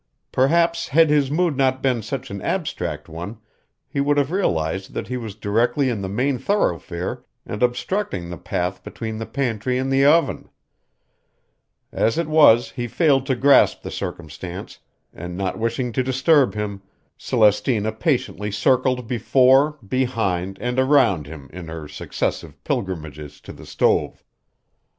Perhaps 0.31 0.87
had 0.87 1.11
his 1.11 1.29
mood 1.29 1.55
not 1.55 1.83
been 1.83 2.01
such 2.01 2.31
an 2.31 2.41
abstract 2.41 3.07
one 3.07 3.37
he 3.87 4.01
would 4.01 4.17
have 4.17 4.31
realized 4.31 4.93
that 4.95 5.09
he 5.09 5.15
was 5.15 5.35
directly 5.35 5.89
in 5.89 6.01
the 6.01 6.09
main 6.09 6.39
thoroughfare 6.39 7.23
and 7.45 7.61
obstructing 7.61 8.27
the 8.27 8.37
path 8.39 8.83
between 8.83 9.19
the 9.19 9.27
pantry 9.27 9.77
and 9.77 9.93
the 9.93 10.03
oven. 10.03 10.49
As 11.91 12.17
it 12.17 12.25
was 12.27 12.71
he 12.71 12.87
failed 12.87 13.27
to 13.27 13.35
grasp 13.35 13.83
the 13.83 13.91
circumstance, 13.91 14.79
and 15.13 15.37
not 15.37 15.59
wishing 15.59 15.91
to 15.91 16.01
disturb 16.01 16.55
him, 16.55 16.81
Celestina 17.19 17.91
patiently 17.91 18.49
circled 18.49 19.07
before, 19.07 19.73
behind 19.87 20.57
and 20.59 20.79
around 20.79 21.27
him 21.27 21.47
in 21.53 21.67
her 21.67 21.87
successive 21.87 22.63
pilgrimages 22.63 23.39
to 23.41 23.53
the 23.53 23.67
stove. 23.67 24.23